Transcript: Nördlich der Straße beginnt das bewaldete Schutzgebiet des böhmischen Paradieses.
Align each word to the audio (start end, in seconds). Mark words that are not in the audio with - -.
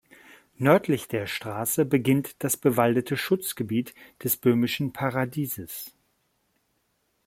Nördlich 0.57 1.07
der 1.09 1.27
Straße 1.27 1.85
beginnt 1.85 2.35
das 2.43 2.57
bewaldete 2.57 3.15
Schutzgebiet 3.15 3.93
des 4.23 4.35
böhmischen 4.35 4.93
Paradieses. 4.93 5.93